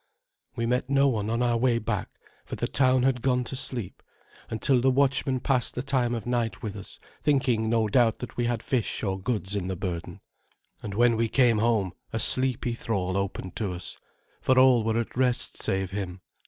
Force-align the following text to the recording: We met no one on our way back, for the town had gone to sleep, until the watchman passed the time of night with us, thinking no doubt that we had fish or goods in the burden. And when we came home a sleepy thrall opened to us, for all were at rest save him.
We 0.55 0.65
met 0.65 0.89
no 0.89 1.07
one 1.07 1.29
on 1.29 1.43
our 1.43 1.57
way 1.57 1.77
back, 1.77 2.09
for 2.43 2.55
the 2.55 2.67
town 2.67 3.03
had 3.03 3.21
gone 3.21 3.43
to 3.43 3.55
sleep, 3.55 4.01
until 4.49 4.81
the 4.81 4.89
watchman 4.89 5.39
passed 5.41 5.75
the 5.75 5.83
time 5.83 6.15
of 6.15 6.25
night 6.25 6.63
with 6.63 6.75
us, 6.75 6.97
thinking 7.21 7.69
no 7.69 7.87
doubt 7.87 8.17
that 8.17 8.35
we 8.35 8.45
had 8.45 8.63
fish 8.63 9.03
or 9.03 9.19
goods 9.19 9.55
in 9.55 9.67
the 9.67 9.75
burden. 9.75 10.19
And 10.81 10.95
when 10.95 11.17
we 11.17 11.29
came 11.29 11.59
home 11.59 11.93
a 12.11 12.19
sleepy 12.19 12.73
thrall 12.73 13.15
opened 13.15 13.55
to 13.57 13.73
us, 13.73 13.95
for 14.41 14.57
all 14.57 14.83
were 14.83 14.99
at 14.99 15.15
rest 15.15 15.61
save 15.61 15.91
him. 15.91 16.21